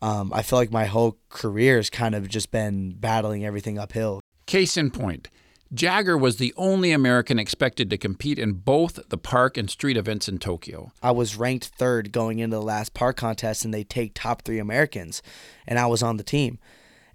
um, 0.00 0.32
I 0.34 0.42
feel 0.42 0.58
like 0.58 0.72
my 0.72 0.86
whole 0.86 1.18
career 1.28 1.76
has 1.76 1.88
kind 1.90 2.14
of 2.14 2.28
just 2.28 2.50
been 2.50 2.94
battling 2.98 3.44
everything 3.44 3.78
uphill. 3.78 4.20
Case 4.46 4.76
in 4.76 4.90
point, 4.90 5.28
Jagger 5.72 6.18
was 6.18 6.36
the 6.36 6.52
only 6.56 6.92
American 6.92 7.38
expected 7.38 7.88
to 7.88 7.96
compete 7.96 8.38
in 8.38 8.52
both 8.54 9.08
the 9.08 9.16
park 9.16 9.56
and 9.56 9.70
street 9.70 9.96
events 9.96 10.28
in 10.28 10.38
Tokyo. 10.38 10.92
I 11.02 11.12
was 11.12 11.36
ranked 11.36 11.66
third 11.66 12.12
going 12.12 12.40
into 12.40 12.56
the 12.56 12.62
last 12.62 12.92
park 12.92 13.16
contest, 13.16 13.64
and 13.64 13.72
they 13.72 13.84
take 13.84 14.12
top 14.12 14.42
three 14.42 14.58
Americans, 14.58 15.22
and 15.66 15.78
I 15.78 15.86
was 15.86 16.02
on 16.02 16.18
the 16.18 16.24
team. 16.24 16.58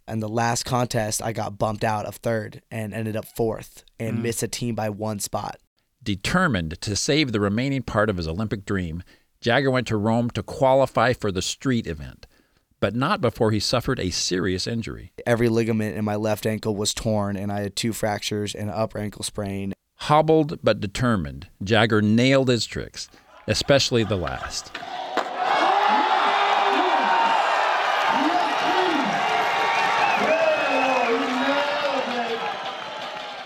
And 0.07 0.23
the 0.23 0.29
last 0.29 0.63
contest, 0.63 1.21
I 1.21 1.33
got 1.33 1.57
bumped 1.57 1.83
out 1.83 2.05
of 2.05 2.15
third 2.15 2.61
and 2.71 2.93
ended 2.93 3.15
up 3.17 3.25
fourth 3.25 3.83
and 3.99 4.19
mm. 4.19 4.21
missed 4.21 4.41
a 4.41 4.47
team 4.47 4.73
by 4.73 4.89
one 4.89 5.19
spot. 5.19 5.59
Determined 6.01 6.79
to 6.81 6.95
save 6.95 7.31
the 7.31 7.39
remaining 7.41 7.81
part 7.83 8.09
of 8.09 8.17
his 8.17 8.27
Olympic 8.27 8.65
dream, 8.65 9.03
Jagger 9.41 9.69
went 9.69 9.87
to 9.87 9.97
Rome 9.97 10.29
to 10.31 10.41
qualify 10.41 11.11
for 11.13 11.31
the 11.31 11.41
street 11.41 11.85
event. 11.87 12.25
but 12.79 12.95
not 12.95 13.21
before 13.21 13.51
he 13.51 13.59
suffered 13.59 13.99
a 13.99 14.11
serious 14.11 14.67
injury. 14.67 15.11
Every 15.25 15.49
ligament 15.49 15.97
in 15.97 16.05
my 16.05 16.15
left 16.15 16.45
ankle 16.45 16.75
was 16.75 16.93
torn, 16.93 17.35
and 17.35 17.51
I 17.51 17.61
had 17.61 17.75
two 17.75 17.93
fractures 17.93 18.53
and 18.53 18.69
an 18.69 18.75
upper 18.75 18.99
ankle 18.99 19.23
sprain. 19.23 19.73
Hobbled 20.01 20.59
but 20.63 20.79
determined, 20.79 21.47
Jagger 21.63 22.01
nailed 22.01 22.49
his 22.49 22.65
tricks, 22.65 23.09
especially 23.47 24.03
the 24.03 24.15
last. 24.15 24.71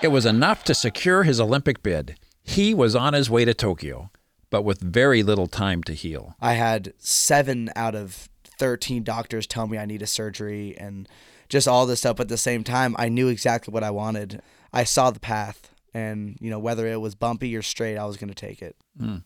It 0.02 0.12
was 0.12 0.26
enough 0.26 0.64
to 0.66 0.74
secure 0.74 1.24
his 1.24 1.40
Olympic 1.40 1.84
bid. 1.84 2.18
He 2.44 2.74
was 2.74 2.96
on 2.96 3.14
his 3.14 3.30
way 3.30 3.46
to 3.46 3.54
Tokyo, 3.54 4.10
but 4.50 4.64
with 4.64 4.82
very 4.82 5.22
little 5.22 5.48
time 5.48 5.84
to 5.84 5.94
heal. 5.94 6.36
I 6.42 6.54
had 6.54 6.94
seven 6.98 7.70
out 7.76 7.94
of 7.94 8.30
13 8.58 9.04
doctors 9.04 9.46
tell 9.46 9.68
me 9.68 9.78
I 9.78 9.86
need 9.86 10.02
a 10.02 10.08
surgery 10.08 10.76
and 10.78 11.08
just 11.50 11.68
all 11.68 11.86
this 11.86 12.00
stuff. 12.00 12.18
But 12.18 12.24
at 12.24 12.30
the 12.30 12.38
same 12.38 12.64
time, 12.64 12.96
I 12.98 13.10
knew 13.10 13.28
exactly 13.28 13.72
what 13.72 13.84
I 13.84 13.92
wanted. 13.92 14.42
I 14.74 14.86
saw 14.86 15.12
the 15.12 15.20
path, 15.20 15.70
and 15.94 16.38
you 16.40 16.50
know 16.50 16.60
whether 16.60 16.88
it 16.88 17.02
was 17.02 17.14
bumpy 17.14 17.56
or 17.56 17.62
straight, 17.62 17.98
I 17.98 18.06
was 18.06 18.18
going 18.18 18.30
to 18.30 18.36
take 18.36 18.62
it. 18.62 18.76
Mm. 19.00 19.24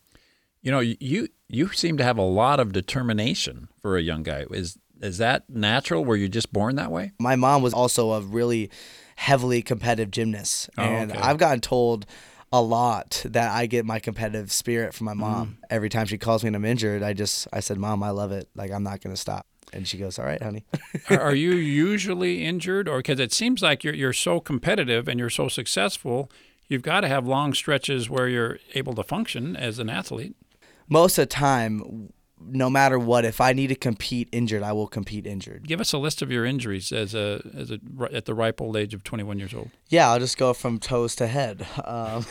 You 0.62 0.72
know, 0.72 0.80
you 0.80 1.30
you 1.48 1.72
seem 1.72 1.98
to 1.98 2.04
have 2.04 2.18
a 2.18 2.24
lot 2.24 2.60
of 2.60 2.74
determination 2.74 3.70
for 3.82 3.96
a 3.96 4.02
young 4.02 4.24
guy. 4.24 4.46
Is 4.50 4.78
is 5.02 5.18
that 5.20 5.50
natural? 5.50 6.04
Were 6.06 6.16
you 6.16 6.30
just 6.30 6.52
born 6.54 6.76
that 6.76 6.92
way? 6.92 7.12
My 7.20 7.36
mom 7.36 7.62
was 7.62 7.74
also 7.74 8.12
a 8.14 8.22
really 8.22 8.70
heavily 9.16 9.62
competitive 9.62 10.12
gymnast, 10.12 10.70
Oh, 10.78 10.84
and 10.84 11.12
okay. 11.12 11.22
I've 11.22 11.38
gotten 11.38 11.62
told 11.62 12.06
a 12.52 12.62
lot 12.62 13.24
that 13.26 13.52
I 13.52 13.66
get 13.66 13.86
my 13.86 14.00
competitive 14.00 14.52
spirit 14.52 14.94
from 14.94 15.06
my 15.06 15.14
mom. 15.14 15.48
Mm. 15.48 15.66
Every 15.70 15.90
time 15.90 16.06
she 16.06 16.18
calls 16.18 16.44
me 16.44 16.48
and 16.48 16.56
I'm 16.56 16.66
injured, 16.66 17.04
I 17.04 17.14
just 17.14 17.48
I 17.52 17.60
said, 17.60 17.78
"Mom, 17.78 18.04
I 18.04 18.12
love 18.12 18.32
it. 18.32 18.48
Like 18.56 18.72
I'm 18.72 18.84
not 18.84 19.02
going 19.02 19.14
to 19.14 19.20
stop." 19.20 19.46
And 19.74 19.88
she 19.88 19.98
goes, 19.98 20.18
"All 20.20 20.26
right, 20.26 20.42
honey." 20.42 20.66
are, 21.10 21.20
are 21.20 21.36
you 21.36 21.52
usually 21.88 22.46
injured, 22.46 22.88
or 22.88 23.00
because 23.00 23.20
it 23.20 23.34
seems 23.34 23.62
like 23.62 23.84
you're 23.84 23.96
you're 23.96 24.14
so 24.14 24.40
competitive 24.40 25.08
and 25.08 25.20
you're 25.20 25.30
so 25.30 25.48
successful, 25.48 26.32
you've 26.68 26.82
got 26.84 27.02
to 27.02 27.08
have 27.08 27.28
long 27.28 27.54
stretches 27.54 28.10
where 28.10 28.28
you're 28.30 28.60
able 28.74 28.94
to 28.96 29.04
function 29.04 29.56
as 29.56 29.80
an 29.80 29.90
athlete. 29.90 30.36
Most 30.88 31.18
of 31.18 31.24
the 31.24 31.34
time, 31.34 32.14
no 32.48 32.70
matter 32.70 32.98
what, 33.00 33.26
if 33.26 33.42
I 33.42 33.54
need 33.54 33.68
to 33.68 33.76
compete 33.76 34.30
injured, 34.32 34.64
I 34.64 34.72
will 34.74 34.88
compete 34.88 35.26
injured. 35.26 35.68
Give 35.68 35.82
us 35.82 35.94
a 35.94 35.98
list 35.98 36.22
of 36.22 36.32
your 36.32 36.46
injuries 36.46 36.92
as 36.92 37.14
a 37.14 37.42
as 37.56 37.72
a 37.72 37.80
at 38.12 38.26
the 38.26 38.34
ripe 38.34 38.62
old 38.62 38.78
age 38.78 38.94
of 38.94 39.04
21 39.04 39.40
years 39.40 39.54
old. 39.54 39.72
Yeah, 39.90 40.10
I'll 40.10 40.20
just 40.20 40.38
go 40.38 40.54
from 40.54 40.80
toes 40.80 41.16
to 41.18 41.28
head. 41.28 41.66
Um, 41.84 42.26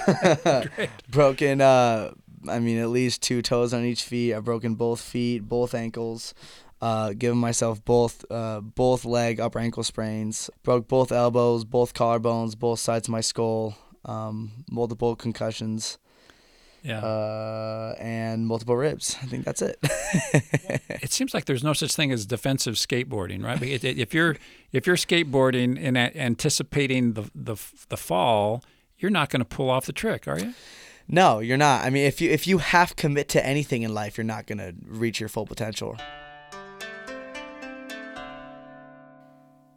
broken, 1.08 1.60
uh, 1.60 2.12
I 2.48 2.58
mean, 2.58 2.78
at 2.78 2.88
least 2.88 3.22
two 3.22 3.42
toes 3.42 3.74
on 3.74 3.84
each 3.84 4.02
feet. 4.02 4.34
I've 4.34 4.44
broken 4.44 4.74
both 4.74 5.00
feet, 5.00 5.48
both 5.48 5.74
ankles. 5.74 6.34
Uh, 6.80 7.14
given 7.14 7.38
myself 7.38 7.82
both 7.82 8.30
uh, 8.30 8.60
both 8.60 9.06
leg 9.06 9.40
upper 9.40 9.58
ankle 9.58 9.82
sprains. 9.82 10.50
Broke 10.62 10.86
both 10.86 11.12
elbows, 11.12 11.64
both 11.64 11.94
collarbones, 11.94 12.58
both 12.58 12.78
sides 12.78 13.08
of 13.08 13.12
my 13.12 13.22
skull. 13.22 13.76
Um, 14.04 14.64
multiple 14.70 15.16
concussions. 15.16 15.98
Yeah. 16.84 16.98
Uh, 17.00 17.94
and 17.98 18.46
multiple 18.46 18.76
ribs. 18.76 19.16
I 19.22 19.26
think 19.26 19.44
that's 19.46 19.62
it. 19.62 19.78
it 21.02 21.10
seems 21.12 21.32
like 21.32 21.46
there's 21.46 21.64
no 21.64 21.72
such 21.72 21.96
thing 21.96 22.12
as 22.12 22.26
defensive 22.26 22.74
skateboarding, 22.74 23.42
right? 23.42 23.58
But 23.58 23.68
it- 23.68 23.84
it- 23.84 23.98
If 23.98 24.12
you're 24.12 24.36
if 24.72 24.86
you're 24.86 24.96
skateboarding 24.96 25.78
and 25.82 25.96
a- 25.96 26.14
anticipating 26.16 27.14
the 27.14 27.30
the 27.34 27.56
the 27.88 27.96
fall, 27.96 28.62
you're 28.98 29.10
not 29.10 29.30
going 29.30 29.40
to 29.40 29.46
pull 29.46 29.70
off 29.70 29.86
the 29.86 29.92
trick, 29.94 30.28
are 30.28 30.38
you? 30.38 30.52
No, 31.08 31.38
you're 31.40 31.56
not. 31.56 31.84
I 31.84 31.90
mean, 31.90 32.04
if 32.06 32.20
you 32.20 32.30
if 32.30 32.46
you 32.46 32.58
half 32.58 32.94
commit 32.96 33.28
to 33.30 33.44
anything 33.44 33.82
in 33.82 33.92
life, 33.94 34.16
you're 34.18 34.24
not 34.24 34.46
gonna 34.46 34.72
reach 34.86 35.20
your 35.20 35.28
full 35.30 35.46
potential. 35.46 35.96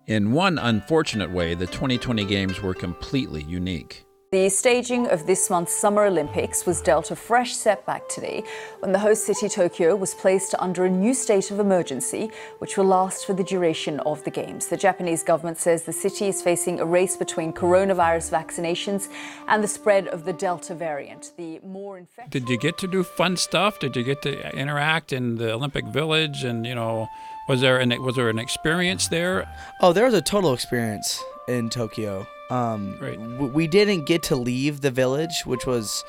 In 0.08 0.32
one 0.32 0.58
unfortunate 0.58 1.32
way, 1.32 1.54
the 1.54 1.68
2020 1.68 2.24
Games 2.26 2.62
were 2.62 2.74
completely 2.74 3.44
unique. 3.44 4.06
The 4.30 4.50
staging 4.50 5.08
of 5.08 5.26
this 5.26 5.50
month's 5.50 5.74
Summer 5.74 6.04
Olympics 6.04 6.66
was 6.66 6.82
dealt 6.82 7.12
a 7.12 7.16
fresh 7.16 7.56
setback 7.56 8.10
today 8.10 8.44
when 8.80 8.92
the 8.92 9.00
host 9.00 9.24
city 9.24 9.48
Tokyo 9.48 9.96
was 9.96 10.14
placed 10.14 10.54
under 10.60 10.84
a 10.84 10.90
new 10.90 11.14
state 11.14 11.50
of 11.50 11.62
emergency, 11.62 12.30
which 12.60 12.76
will 12.76 12.84
last 12.84 13.26
for 13.26 13.34
the 13.34 13.44
duration 13.46 14.02
of 14.02 14.22
the 14.26 14.30
Games. 14.30 14.68
The 14.68 14.76
Japanese 14.76 15.24
government 15.24 15.60
says 15.60 15.84
the 15.84 15.94
city 15.94 16.28
is 16.28 16.42
facing 16.42 16.82
a 16.82 16.86
race 16.86 17.16
between 17.16 17.54
coronavirus 17.54 18.30
vaccinations 18.30 19.08
and 19.48 19.64
the 19.64 19.68
spread 19.70 20.10
of 20.10 20.26
the 20.26 20.34
Delta 20.34 20.76
variant. 20.76 21.32
The 21.38 21.62
more 21.64 21.98
infectious. 21.98 22.30
Did 22.30 22.50
you 22.50 22.58
get 22.58 22.78
to 22.80 22.88
do 22.88 23.04
fun 23.04 23.38
stuff? 23.38 23.80
Did 23.80 23.96
you 23.96 24.04
get 24.04 24.24
to 24.24 24.54
interact 24.58 25.14
in 25.14 25.36
the 25.36 25.54
Olympic 25.54 25.86
Village? 25.86 26.44
And 26.44 26.66
you 26.66 26.76
know, 26.76 27.08
was 27.48 27.62
there 27.62 27.80
an 27.80 27.96
was 28.04 28.18
there 28.18 28.28
an 28.28 28.40
experience 28.40 29.08
there? 29.08 29.48
Oh, 29.80 29.94
there 29.94 30.04
was 30.04 30.14
a 30.14 30.22
total 30.22 30.54
experience 30.54 31.24
in 31.48 31.70
Tokyo. 31.70 32.28
Um, 32.50 32.96
Great. 32.98 33.20
w- 33.20 33.52
we 33.52 33.68
didn't 33.68 34.06
get 34.06 34.24
to 34.24 34.36
leave 34.36 34.82
the 34.82 34.92
village, 34.92 35.44
which 35.46 35.66
was 35.66 36.04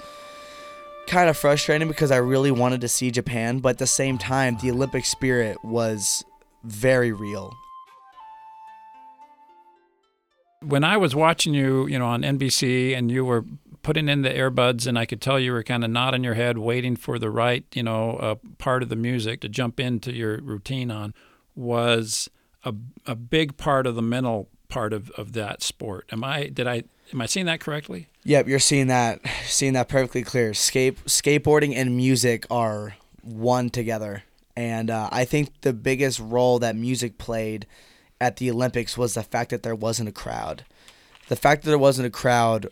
kind 1.06 1.28
of 1.28 1.36
frustrating 1.36 1.88
because 1.88 2.10
I 2.10 2.18
really 2.18 2.50
wanted 2.50 2.80
to 2.82 2.88
see 2.88 3.10
Japan, 3.10 3.58
but 3.60 3.70
at 3.70 3.78
the 3.78 3.86
same 3.86 4.18
time, 4.18 4.58
the 4.60 4.70
Olympic 4.70 5.04
spirit 5.04 5.64
was 5.64 6.24
very 6.62 7.12
real. 7.12 7.54
When 10.60 10.84
I 10.84 10.96
was 10.96 11.14
watching 11.14 11.54
you, 11.54 11.86
you 11.86 11.98
know, 11.98 12.06
on 12.06 12.22
NBC, 12.22 12.96
and 12.96 13.10
you 13.10 13.24
were 13.24 13.44
putting 13.82 14.08
in 14.08 14.22
the 14.22 14.30
earbuds, 14.30 14.86
and 14.86 14.98
I 14.98 15.06
could 15.06 15.20
tell 15.20 15.38
you 15.38 15.52
were 15.52 15.62
kind 15.62 15.84
of 15.84 15.90
nodding 15.90 16.24
your 16.24 16.34
head, 16.34 16.58
waiting 16.58 16.96
for 16.96 17.18
the 17.18 17.30
right, 17.30 17.64
you 17.74 17.82
know, 17.82 18.16
uh, 18.16 18.34
part 18.58 18.82
of 18.82 18.88
the 18.88 18.96
music 18.96 19.40
to 19.42 19.48
jump 19.48 19.78
into 19.78 20.12
your 20.12 20.40
routine 20.42 20.90
on, 20.90 21.14
was 21.54 22.28
a 22.64 22.74
a 23.06 23.14
big 23.14 23.56
part 23.56 23.86
of 23.86 23.94
the 23.94 24.02
mental 24.02 24.48
part 24.78 24.92
of, 24.92 25.10
of 25.16 25.32
that 25.32 25.60
sport. 25.60 26.06
Am 26.12 26.22
I 26.22 26.44
did 26.44 26.68
I 26.68 26.84
am 27.12 27.20
I 27.20 27.26
seeing 27.26 27.46
that 27.46 27.58
correctly? 27.58 28.06
Yep, 28.22 28.46
you're 28.46 28.60
seeing 28.60 28.86
that, 28.86 29.20
seeing 29.44 29.72
that 29.72 29.88
perfectly 29.88 30.22
clear. 30.22 30.54
Skate, 30.54 31.04
skateboarding 31.06 31.74
and 31.74 31.96
music 31.96 32.46
are 32.48 32.94
one 33.22 33.70
together, 33.70 34.22
and 34.56 34.88
uh, 34.88 35.08
I 35.10 35.24
think 35.24 35.62
the 35.62 35.72
biggest 35.72 36.20
role 36.20 36.60
that 36.60 36.76
music 36.76 37.18
played 37.18 37.66
at 38.20 38.36
the 38.36 38.52
Olympics 38.52 38.96
was 38.96 39.14
the 39.14 39.24
fact 39.24 39.50
that 39.50 39.64
there 39.64 39.74
wasn't 39.74 40.10
a 40.10 40.12
crowd. 40.12 40.64
The 41.28 41.34
fact 41.34 41.64
that 41.64 41.70
there 41.70 41.78
wasn't 41.78 42.06
a 42.06 42.10
crowd 42.10 42.68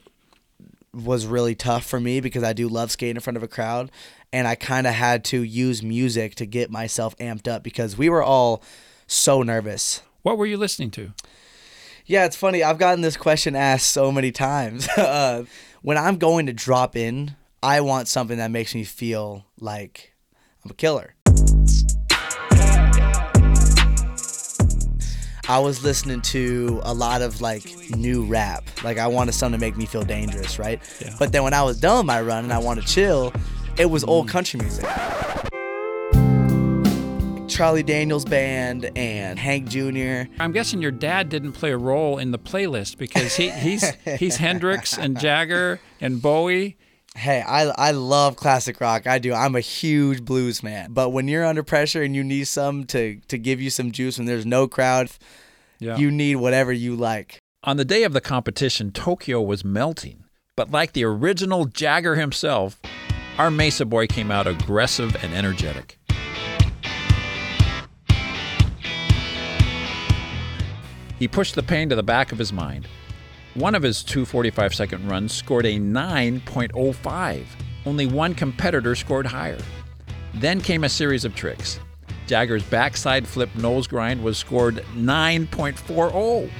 was 0.94 1.26
really 1.26 1.56
tough 1.56 1.84
for 1.84 1.98
me 1.98 2.20
because 2.20 2.44
I 2.44 2.52
do 2.52 2.68
love 2.68 2.92
skating 2.92 3.16
in 3.16 3.20
front 3.20 3.36
of 3.36 3.42
a 3.42 3.48
crowd, 3.48 3.90
and 4.32 4.46
I 4.46 4.54
kind 4.54 4.86
of 4.86 4.94
had 4.94 5.24
to 5.24 5.42
use 5.42 5.82
music 5.82 6.36
to 6.36 6.46
get 6.46 6.70
myself 6.70 7.16
amped 7.18 7.48
up 7.48 7.64
because 7.64 7.98
we 7.98 8.08
were 8.08 8.22
all 8.22 8.62
so 9.08 9.42
nervous. 9.42 10.02
What 10.22 10.38
were 10.38 10.46
you 10.46 10.56
listening 10.56 10.92
to? 10.92 11.12
Yeah, 12.08 12.24
it's 12.24 12.36
funny. 12.36 12.62
I've 12.62 12.78
gotten 12.78 13.00
this 13.00 13.16
question 13.16 13.56
asked 13.56 13.88
so 13.88 14.12
many 14.12 14.30
times. 14.30 14.88
uh, 14.96 15.44
when 15.82 15.98
I'm 15.98 16.18
going 16.18 16.46
to 16.46 16.52
drop 16.52 16.94
in, 16.94 17.34
I 17.64 17.80
want 17.80 18.06
something 18.06 18.38
that 18.38 18.52
makes 18.52 18.76
me 18.76 18.84
feel 18.84 19.44
like 19.58 20.14
I'm 20.64 20.70
a 20.70 20.74
killer. 20.74 21.16
I 25.48 25.58
was 25.58 25.82
listening 25.82 26.20
to 26.22 26.80
a 26.84 26.94
lot 26.94 27.22
of 27.22 27.40
like 27.40 27.64
new 27.90 28.24
rap. 28.24 28.64
Like 28.84 28.98
I 28.98 29.08
wanted 29.08 29.32
something 29.32 29.58
to 29.58 29.64
make 29.64 29.76
me 29.76 29.86
feel 29.86 30.02
dangerous, 30.02 30.60
right? 30.60 30.80
Yeah. 31.00 31.14
But 31.18 31.32
then 31.32 31.42
when 31.42 31.54
I 31.54 31.62
was 31.62 31.80
done 31.80 31.98
with 31.98 32.06
my 32.06 32.20
run 32.20 32.44
and 32.44 32.52
I 32.52 32.58
wanted 32.58 32.86
to 32.86 32.92
chill, 32.92 33.32
it 33.78 33.86
was 33.86 34.04
old 34.04 34.28
country 34.28 34.60
music. 34.60 34.84
Charlie 37.56 37.82
Daniels 37.82 38.26
band 38.26 38.90
and 38.96 39.38
Hank 39.38 39.68
Jr. 39.70 40.30
I'm 40.38 40.52
guessing 40.52 40.82
your 40.82 40.90
dad 40.90 41.30
didn't 41.30 41.52
play 41.52 41.70
a 41.72 41.78
role 41.78 42.18
in 42.18 42.30
the 42.30 42.38
playlist 42.38 42.98
because 42.98 43.34
he, 43.34 43.48
he's 43.48 43.94
he's 44.18 44.36
Hendrix 44.36 44.98
and 44.98 45.18
Jagger 45.18 45.80
and 45.98 46.20
Bowie. 46.20 46.76
Hey, 47.16 47.40
I, 47.40 47.62
I 47.68 47.90
love 47.92 48.36
classic 48.36 48.78
rock. 48.78 49.06
I 49.06 49.18
do. 49.18 49.32
I'm 49.32 49.56
a 49.56 49.60
huge 49.60 50.22
blues 50.22 50.62
man. 50.62 50.92
But 50.92 51.10
when 51.10 51.28
you're 51.28 51.46
under 51.46 51.62
pressure 51.62 52.02
and 52.02 52.14
you 52.14 52.22
need 52.22 52.44
some 52.44 52.84
to, 52.88 53.20
to 53.28 53.38
give 53.38 53.58
you 53.58 53.70
some 53.70 53.90
juice 53.90 54.18
when 54.18 54.26
there's 54.26 54.44
no 54.44 54.68
crowd, 54.68 55.08
Yeah. 55.78 55.96
you 55.96 56.10
need 56.10 56.36
whatever 56.36 56.74
you 56.74 56.94
like. 56.94 57.38
On 57.64 57.78
the 57.78 57.86
day 57.86 58.02
of 58.02 58.12
the 58.12 58.20
competition, 58.20 58.92
Tokyo 58.92 59.40
was 59.40 59.64
melting. 59.64 60.24
But 60.56 60.70
like 60.70 60.92
the 60.92 61.04
original 61.04 61.64
Jagger 61.64 62.16
himself, 62.16 62.78
our 63.38 63.50
Mesa 63.50 63.86
boy 63.86 64.08
came 64.08 64.30
out 64.30 64.46
aggressive 64.46 65.16
and 65.24 65.32
energetic. 65.32 65.95
He 71.18 71.28
pushed 71.28 71.54
the 71.54 71.62
pain 71.62 71.88
to 71.88 71.96
the 71.96 72.02
back 72.02 72.32
of 72.32 72.38
his 72.38 72.52
mind. 72.52 72.86
One 73.54 73.74
of 73.74 73.82
his 73.82 74.02
two 74.02 74.26
45 74.26 74.74
second 74.74 75.08
runs 75.08 75.32
scored 75.32 75.64
a 75.64 75.78
9.05. 75.78 77.44
Only 77.86 78.06
one 78.06 78.34
competitor 78.34 78.94
scored 78.94 79.26
higher. 79.26 79.58
Then 80.34 80.60
came 80.60 80.84
a 80.84 80.88
series 80.88 81.24
of 81.24 81.34
tricks. 81.34 81.80
Jagger's 82.26 82.64
backside 82.64 83.26
flip 83.26 83.48
nose 83.54 83.86
grind 83.86 84.22
was 84.22 84.36
scored 84.36 84.84
9.40. 84.94 86.50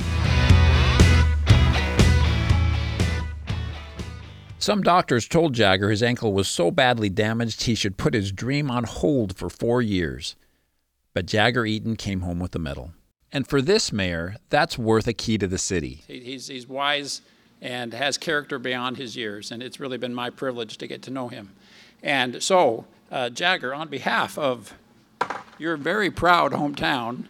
Some 4.58 4.82
doctors 4.82 5.28
told 5.28 5.52
Jagger 5.52 5.90
his 5.90 6.02
ankle 6.02 6.32
was 6.32 6.48
so 6.48 6.70
badly 6.70 7.08
damaged 7.10 7.64
he 7.64 7.75
should 7.75 7.96
put 7.98 8.14
his 8.14 8.32
dream 8.32 8.70
on 8.70 8.84
hold 8.84 9.36
for 9.36 9.50
four 9.50 9.82
years. 9.82 10.34
but 11.12 11.25
Jagger 11.25 11.64
Eaton 11.64 11.96
came 11.96 12.20
home 12.20 12.38
with 12.38 12.52
the 12.52 12.58
medal. 12.58 12.92
And 13.33 13.47
for 13.47 13.61
this 13.61 13.92
mayor, 13.92 14.37
that's 14.50 14.78
worth 14.78 15.06
a 15.06 15.12
key 15.12 15.38
to 15.38 15.47
the 15.47 15.59
city. 15.59 16.04
He's, 16.06 16.47
he's 16.49 16.66
wise 16.66 17.23
and 17.61 17.92
has 17.92 18.18
character 18.18 18.59
beyond 18.59 18.97
his 18.97 19.16
years, 19.16 19.50
and 19.50 19.62
it's 19.62 19.80
really 19.80 19.99
been 19.99 20.14
my 20.14 20.30
privilege 20.30 20.78
to 20.78 20.87
get 20.87 21.02
to 21.02 21.11
know 21.11 21.28
him. 21.28 21.52
And 22.02 22.42
so, 22.42 22.85
uh, 23.11 23.30
Jagger, 23.30 23.75
on 23.75 23.88
behalf 23.88 24.38
of 24.38 24.75
your 25.59 25.76
very 25.76 26.11
proud 26.11 26.52
hometown, 26.52 27.26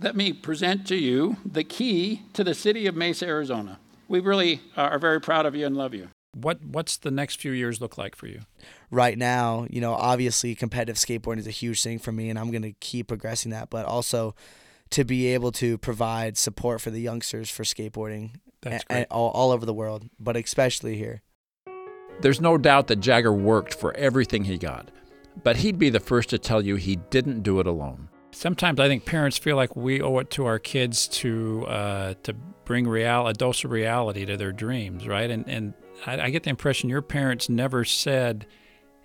let 0.00 0.14
me 0.14 0.32
present 0.32 0.86
to 0.88 0.96
you 0.96 1.36
the 1.44 1.64
key 1.64 2.22
to 2.34 2.44
the 2.44 2.54
city 2.54 2.86
of 2.86 2.94
Mesa, 2.94 3.26
Arizona. 3.26 3.78
We 4.08 4.20
really 4.20 4.60
are 4.76 4.98
very 4.98 5.20
proud 5.20 5.46
of 5.46 5.54
you 5.54 5.66
and 5.66 5.76
love 5.76 5.94
you. 5.94 6.08
What 6.34 6.62
What's 6.62 6.98
the 6.98 7.10
next 7.10 7.40
few 7.40 7.52
years 7.52 7.80
look 7.80 7.96
like 7.96 8.14
for 8.14 8.26
you? 8.26 8.42
Right 8.90 9.16
now, 9.16 9.66
you 9.70 9.80
know, 9.80 9.94
obviously 9.94 10.54
competitive 10.54 10.96
skateboarding 10.96 11.38
is 11.38 11.46
a 11.46 11.52
huge 11.52 11.82
thing 11.82 11.98
for 11.98 12.12
me, 12.12 12.28
and 12.28 12.38
I'm 12.38 12.50
going 12.50 12.62
to 12.62 12.72
keep 12.72 13.08
progressing 13.08 13.50
that. 13.52 13.70
But 13.70 13.86
also, 13.86 14.34
to 14.90 15.04
be 15.04 15.26
able 15.28 15.52
to 15.52 15.78
provide 15.78 16.36
support 16.38 16.80
for 16.80 16.90
the 16.90 17.00
youngsters 17.00 17.50
for 17.50 17.62
skateboarding 17.64 18.36
That's 18.62 18.84
a- 18.84 18.92
a- 18.92 18.94
great. 18.96 19.06
all, 19.10 19.30
all 19.30 19.50
over 19.50 19.66
the 19.66 19.74
world, 19.74 20.04
but 20.18 20.36
especially 20.36 20.96
here. 20.96 21.22
There's 22.20 22.40
no 22.40 22.56
doubt 22.56 22.86
that 22.86 22.96
Jagger 22.96 23.32
worked 23.32 23.74
for 23.74 23.94
everything 23.96 24.44
he 24.44 24.56
got, 24.56 24.90
but 25.42 25.56
he'd 25.56 25.78
be 25.78 25.90
the 25.90 26.00
first 26.00 26.30
to 26.30 26.38
tell 26.38 26.62
you 26.62 26.76
he 26.76 26.96
didn't 26.96 27.42
do 27.42 27.60
it 27.60 27.66
alone. 27.66 28.08
Sometimes 28.32 28.80
I 28.80 28.88
think 28.88 29.04
parents 29.04 29.36
feel 29.38 29.56
like 29.56 29.76
we 29.76 30.00
owe 30.00 30.18
it 30.18 30.30
to 30.30 30.46
our 30.46 30.58
kids 30.58 31.08
to 31.08 31.64
uh, 31.66 32.14
to 32.22 32.32
bring 32.64 32.86
real 32.88 33.26
a 33.26 33.32
dose 33.32 33.64
of 33.64 33.70
reality 33.70 34.24
to 34.26 34.36
their 34.36 34.52
dreams, 34.52 35.06
right? 35.06 35.30
And 35.30 35.48
and 35.48 35.74
I, 36.06 36.20
I 36.20 36.30
get 36.30 36.42
the 36.42 36.50
impression 36.50 36.88
your 36.90 37.00
parents 37.02 37.48
never 37.48 37.84
said, 37.84 38.46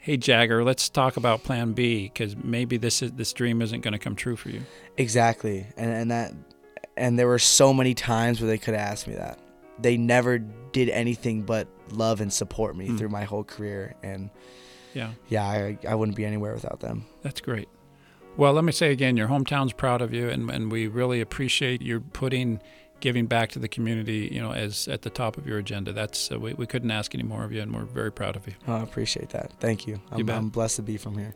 "Hey 0.02 0.18
Jagger, 0.18 0.64
let's 0.64 0.90
talk 0.90 1.16
about 1.18 1.44
Plan 1.44 1.74
B," 1.74 2.04
because 2.14 2.36
maybe 2.36 2.78
this 2.78 3.02
is 3.02 3.12
this 3.14 3.32
dream 3.34 3.62
isn't 3.62 3.82
going 3.82 3.94
to 3.94 4.00
come 4.00 4.16
true 4.16 4.36
for 4.36 4.50
you. 4.50 4.62
Exactly, 4.98 5.68
and 5.78 5.92
and 5.92 6.12
that, 6.12 6.34
and 6.98 7.18
there 7.18 7.28
were 7.28 7.40
so 7.40 7.74
many 7.74 7.94
times 7.94 8.42
where 8.42 8.48
they 8.48 8.58
could 8.58 8.74
have 8.74 8.92
asked 8.92 9.08
me 9.08 9.16
that. 9.16 9.40
They 9.80 9.98
never 9.98 10.38
did 10.40 10.90
anything 10.90 11.44
but 11.44 11.68
love 11.92 12.22
and 12.22 12.32
support 12.32 12.76
me 12.76 12.88
Hmm. 12.88 12.98
through 12.98 13.10
my 13.10 13.24
whole 13.24 13.44
career, 13.44 13.96
and 14.04 14.30
Yeah, 14.94 15.12
yeah, 15.30 15.44
I, 15.46 15.78
I 15.88 15.96
wouldn't 15.96 16.18
be 16.18 16.26
anywhere 16.26 16.54
without 16.54 16.80
them. 16.82 17.06
that's 17.22 17.40
great. 17.42 17.70
Well, 18.38 18.54
let 18.54 18.64
me 18.64 18.72
say 18.72 18.92
again, 18.92 19.18
your 19.18 19.28
hometown's 19.28 19.74
proud 19.74 20.02
of 20.02 20.14
you, 20.14 20.30
and, 20.30 20.50
and 20.50 20.72
we 20.72 20.88
really 20.88 21.20
appreciate 21.22 21.82
you 21.82 22.00
putting 22.02 22.62
giving 23.02 23.26
back 23.26 23.50
to 23.52 23.60
the 23.60 23.68
community, 23.68 24.30
you 24.32 24.42
know, 24.42 24.52
as 24.52 24.88
at 24.88 25.02
the 25.02 25.10
top 25.10 25.38
of 25.38 25.46
your 25.46 25.58
agenda. 25.58 25.92
That's 25.92 26.32
uh, 26.32 26.40
we, 26.40 26.54
we 26.54 26.66
couldn't 26.66 26.92
ask 26.92 27.14
any 27.14 27.24
more 27.24 27.44
of 27.44 27.52
you, 27.52 27.62
and 27.62 27.74
we're 27.74 27.84
very 27.84 28.12
proud 28.12 28.36
of 28.36 28.48
you. 28.48 28.54
Oh, 28.68 28.76
I 28.76 28.82
appreciate 28.82 29.30
that. 29.32 29.54
Thank 29.60 29.88
you. 29.88 30.00
I'm, 30.12 30.26
bet. 30.26 30.38
I'm 30.38 30.50
blessed 30.50 30.78
to 30.78 30.82
be 30.84 30.98
from 30.98 31.18
here. 31.18 31.36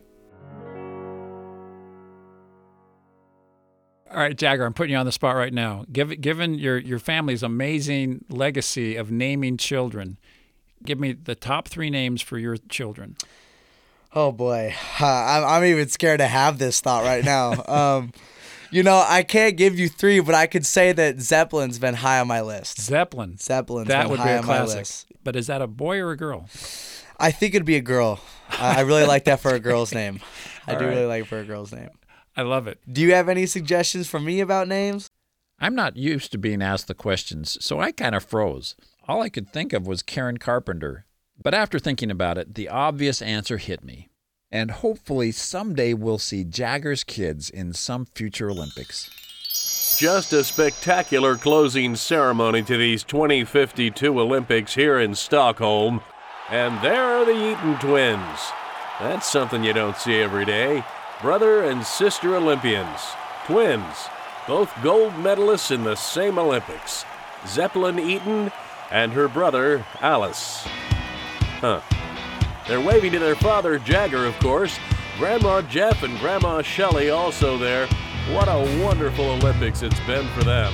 All 4.11 4.21
right, 4.21 4.37
Jagger, 4.37 4.63
I'm 4.65 4.73
putting 4.73 4.93
you 4.93 4.97
on 4.97 5.05
the 5.05 5.11
spot 5.11 5.35
right 5.35 5.53
now. 5.53 5.83
Given 5.91 6.21
given 6.21 6.53
your 6.53 6.77
your 6.77 6.99
family's 6.99 7.43
amazing 7.43 8.23
legacy 8.29 8.95
of 8.95 9.11
naming 9.11 9.57
children, 9.57 10.17
give 10.85 10.99
me 10.99 11.11
the 11.11 11.35
top 11.35 11.67
three 11.67 11.89
names 11.89 12.21
for 12.21 12.37
your 12.37 12.55
children. 12.69 13.17
Oh 14.13 14.31
boy, 14.31 14.73
I'm, 14.99 15.43
I'm 15.43 15.63
even 15.65 15.89
scared 15.89 16.19
to 16.19 16.27
have 16.27 16.59
this 16.59 16.79
thought 16.79 17.03
right 17.03 17.25
now. 17.25 17.63
um, 17.67 18.13
you 18.75 18.83
know, 18.83 19.03
I 19.07 19.23
can't 19.23 19.55
give 19.55 19.79
you 19.79 19.87
three, 19.87 20.19
but 20.19 20.35
I 20.35 20.47
could 20.47 20.65
say 20.65 20.91
that 20.91 21.19
Zeppelin's 21.21 21.79
been 21.79 21.95
high 21.95 22.19
on 22.19 22.27
my 22.27 22.41
list. 22.41 22.81
Zeppelin. 22.81 23.37
Zeppelin's 23.37 23.87
That 23.87 24.03
been 24.03 24.11
would 24.11 24.23
be 24.23 24.29
a 24.29 24.39
on 24.39 24.45
my 24.45 24.57
classic. 24.57 24.77
list. 24.79 25.07
But 25.23 25.35
is 25.35 25.47
that 25.47 25.61
a 25.61 25.67
boy 25.67 25.99
or 25.99 26.11
a 26.11 26.17
girl? 26.17 26.49
I 27.17 27.31
think 27.31 27.55
it'd 27.55 27.65
be 27.65 27.77
a 27.77 27.81
girl. 27.81 28.19
I 28.49 28.79
I 28.79 28.81
really 28.81 29.05
like 29.05 29.23
that 29.25 29.39
for 29.39 29.53
a 29.55 29.59
girl's 29.59 29.93
name. 29.93 30.19
I 30.67 30.73
All 30.73 30.79
do 30.79 30.85
right. 30.85 30.91
really 30.93 31.05
like 31.05 31.23
it 31.23 31.27
for 31.27 31.39
a 31.39 31.43
girl's 31.45 31.71
name. 31.71 31.89
I 32.35 32.41
love 32.41 32.67
it. 32.67 32.79
Do 32.91 32.99
you 33.01 33.13
have 33.13 33.29
any 33.29 33.45
suggestions 33.45 34.09
for 34.09 34.19
me 34.19 34.41
about 34.41 34.67
names? 34.67 35.09
I'm 35.57 35.73
not 35.75 35.95
used 35.95 36.33
to 36.33 36.37
being 36.37 36.61
asked 36.61 36.87
the 36.89 36.93
questions, 36.93 37.57
so 37.63 37.79
I 37.79 37.93
kind 37.93 38.13
of 38.13 38.25
froze. 38.25 38.75
All 39.07 39.21
I 39.21 39.29
could 39.29 39.49
think 39.53 39.71
of 39.71 39.87
was 39.87 40.01
Karen 40.03 40.37
Carpenter. 40.37 41.05
But 41.41 41.53
after 41.53 41.79
thinking 41.79 42.11
about 42.11 42.37
it, 42.37 42.55
the 42.55 42.67
obvious 42.67 43.21
answer 43.21 43.57
hit 43.57 43.83
me. 43.85 44.09
And 44.55 44.71
hopefully 44.71 45.33
someday 45.33 45.93
we'll 45.93 46.17
see 46.17 46.45
Jagger's 46.45 47.03
kids 47.03 47.49
in 47.49 47.73
some 47.73 48.05
future 48.05 48.49
Olympics. 48.49 49.09
Just 49.97 50.31
a 50.31 50.45
spectacular 50.45 51.35
closing 51.35 51.97
ceremony 51.97 52.63
to 52.63 52.77
these 52.77 53.03
2052 53.03 54.17
Olympics 54.17 54.73
here 54.73 54.97
in 54.97 55.13
Stockholm. 55.13 55.99
And 56.49 56.81
there 56.81 57.03
are 57.03 57.25
the 57.25 57.51
Eaton 57.51 57.77
twins. 57.79 58.39
That's 59.01 59.29
something 59.29 59.61
you 59.61 59.73
don't 59.73 59.97
see 59.97 60.21
every 60.21 60.45
day. 60.45 60.85
Brother 61.21 61.65
and 61.65 61.85
sister 61.85 62.37
Olympians. 62.37 63.01
Twins. 63.47 64.07
Both 64.47 64.71
gold 64.81 65.11
medalists 65.15 65.69
in 65.69 65.83
the 65.83 65.95
same 65.95 66.39
Olympics. 66.39 67.03
Zeppelin 67.45 67.99
Eaton 67.99 68.53
and 68.89 69.11
her 69.11 69.27
brother 69.27 69.85
Alice. 69.99 70.63
Huh. 71.59 71.81
They're 72.67 72.81
waving 72.81 73.11
to 73.11 73.19
their 73.19 73.35
father, 73.35 73.77
Jagger, 73.79 74.25
of 74.25 74.37
course. 74.39 74.79
Grandma 75.17 75.61
Jeff 75.61 76.03
and 76.03 76.17
Grandma 76.19 76.61
Shelley 76.61 77.09
also 77.11 77.57
there. 77.57 77.87
What 78.31 78.47
a 78.47 78.83
wonderful 78.83 79.25
Olympics 79.25 79.83
it's 79.83 79.99
been 80.01 80.27
for 80.29 80.43
them. 80.43 80.73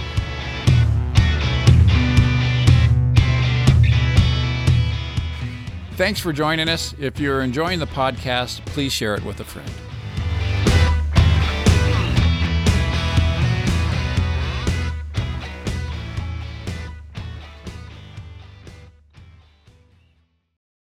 Thanks 5.97 6.19
for 6.19 6.31
joining 6.31 6.69
us. 6.69 6.95
If 6.97 7.19
you're 7.19 7.41
enjoying 7.41 7.79
the 7.79 7.87
podcast, 7.87 8.65
please 8.67 8.93
share 8.93 9.13
it 9.13 9.23
with 9.23 9.39
a 9.41 9.43
friend. 9.43 9.69